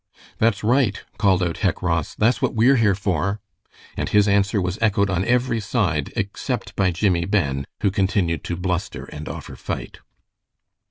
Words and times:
"That's 0.39 0.63
right!" 0.63 0.99
called 1.19 1.43
out 1.43 1.57
Hec 1.57 1.83
Ross; 1.83 2.15
"that's 2.15 2.41
what 2.41 2.55
we're 2.55 2.77
here 2.77 2.95
for." 2.95 3.39
And 3.95 4.09
his 4.09 4.27
answer 4.27 4.59
was 4.59 4.79
echoed 4.81 5.11
on 5.11 5.23
every 5.25 5.59
side, 5.59 6.11
except 6.15 6.75
by 6.75 6.89
Jimmie 6.89 7.25
Ben, 7.25 7.67
who 7.83 7.91
continued 7.91 8.43
to 8.45 8.55
bluster 8.55 9.03
and 9.05 9.29
offer 9.29 9.55
fight. 9.55 9.99